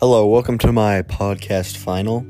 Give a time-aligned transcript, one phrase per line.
[0.00, 2.24] Hello, welcome to my podcast final.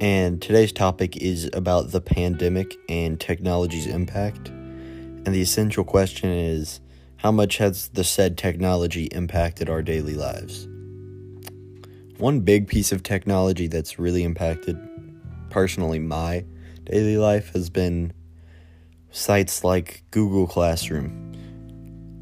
[0.00, 4.48] And today's topic is about the pandemic and technology's impact.
[4.48, 6.80] And the essential question is
[7.18, 10.66] how much has the said technology impacted our daily lives?
[12.18, 14.76] One big piece of technology that's really impacted,
[15.50, 16.44] personally, my
[16.82, 18.12] daily life has been
[19.12, 21.30] sites like Google Classroom.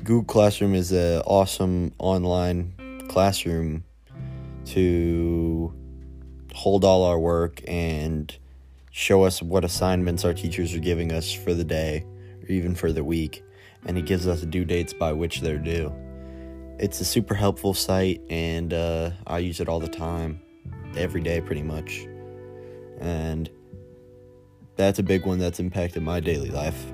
[0.04, 2.74] Google Classroom is an awesome online
[3.08, 3.84] classroom
[4.66, 5.74] to
[6.54, 8.36] hold all our work and
[8.90, 12.04] show us what assignments our teachers are giving us for the day
[12.42, 13.42] or even for the week.
[13.86, 15.92] And it gives us due dates by which they're due.
[16.78, 20.40] It's a super helpful site, and uh, I use it all the time,
[20.96, 22.06] every day pretty much.
[23.00, 23.50] And
[24.76, 26.84] that's a big one that's impacted my daily life.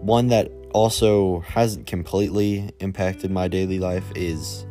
[0.00, 4.66] One that also hasn't completely impacted my daily life is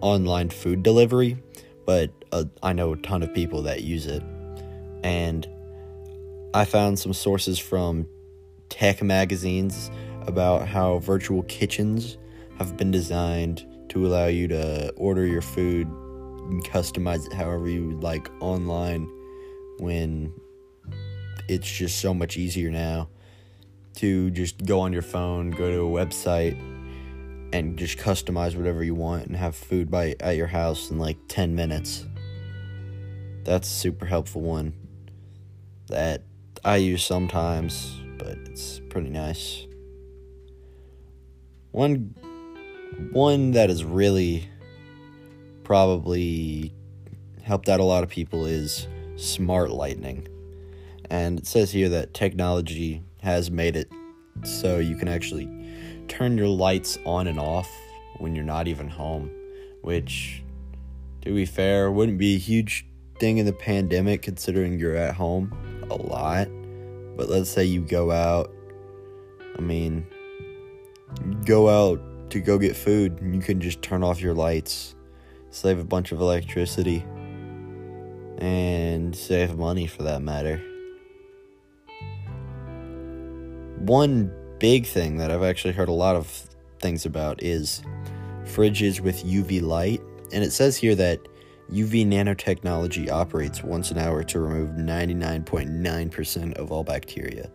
[0.00, 1.38] online food delivery,
[1.86, 4.22] but uh, I know a ton of people that use it.
[5.02, 5.46] And
[6.54, 8.06] I found some sources from
[8.68, 9.90] tech magazines
[10.26, 12.18] about how virtual kitchens
[12.58, 17.98] have been designed to allow you to order your food and customize it however you
[18.00, 19.08] like online
[19.78, 20.32] when
[21.48, 23.08] it's just so much easier now
[23.94, 26.56] to just go on your phone, go to a website,
[27.52, 31.16] and just customize whatever you want and have food by at your house in like
[31.28, 32.06] 10 minutes.
[33.44, 34.74] That's a super helpful one
[35.86, 36.22] that
[36.64, 39.66] I use sometimes, but it's pretty nice.
[41.70, 42.14] One
[43.12, 44.48] one that has really
[45.64, 46.74] probably
[47.42, 50.26] helped out a lot of people is smart lightning.
[51.10, 53.90] And it says here that technology has made it
[54.44, 55.48] so you can actually
[56.08, 57.70] turn your lights on and off
[58.18, 59.30] when you're not even home,
[59.82, 60.42] which,
[61.22, 62.86] to be fair, wouldn't be a huge
[63.18, 65.52] thing in the pandemic considering you're at home
[65.90, 66.48] a lot.
[67.16, 68.52] But let's say you go out,
[69.56, 70.06] I mean,
[71.44, 74.94] go out to go get food, and you can just turn off your lights,
[75.50, 77.04] save a bunch of electricity,
[78.38, 80.62] and save money for that matter.
[83.88, 86.26] One big thing that I've actually heard a lot of
[86.78, 87.82] things about is
[88.44, 90.02] fridges with UV light.
[90.30, 91.26] And it says here that
[91.72, 97.50] UV nanotechnology operates once an hour to remove 99.9% of all bacteria,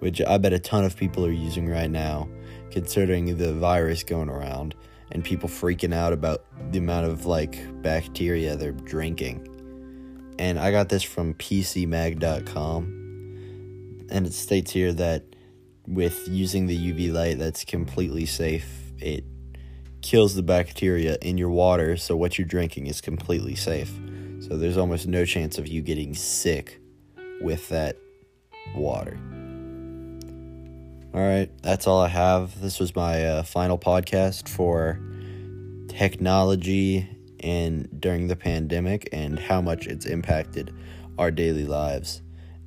[0.00, 2.28] which I bet a ton of people are using right now,
[2.70, 4.74] considering the virus going around
[5.10, 9.48] and people freaking out about the amount of like bacteria they're drinking.
[10.38, 12.82] And I got this from PCMag.com,
[14.10, 15.22] and it states here that
[15.88, 18.68] with using the UV light that's completely safe.
[18.98, 19.24] It
[20.02, 23.90] kills the bacteria in your water, so what you're drinking is completely safe.
[24.40, 26.80] So there's almost no chance of you getting sick
[27.40, 27.96] with that
[28.74, 29.18] water.
[31.14, 32.60] All right, that's all I have.
[32.60, 35.00] This was my uh, final podcast for
[35.88, 37.08] technology
[37.40, 40.74] and during the pandemic and how much it's impacted
[41.18, 42.22] our daily lives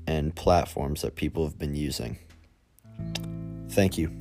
[0.07, 2.17] and platforms that people have been using.
[3.69, 4.11] Thank you.